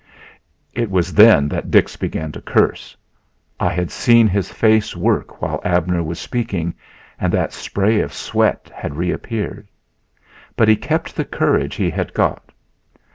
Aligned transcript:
It 0.73 0.89
was 0.89 1.13
then 1.13 1.47
that 1.49 1.69
Dix 1.69 1.95
began 1.95 2.31
to 2.31 2.41
curse. 2.41 2.97
I 3.59 3.69
had 3.69 3.91
seen 3.91 4.27
his 4.27 4.49
face 4.51 4.95
work 4.97 5.43
while 5.43 5.61
Abner 5.63 6.01
was 6.01 6.17
speaking 6.17 6.73
and 7.19 7.31
that 7.33 7.53
spray 7.53 7.99
of 7.99 8.11
sweat 8.11 8.71
had 8.73 8.95
reappeared. 8.95 9.67
But 10.55 10.69
he 10.69 10.75
kept 10.75 11.15
the 11.15 11.23
courage 11.23 11.75
he 11.75 11.91
had 11.91 12.15
got. 12.15 12.51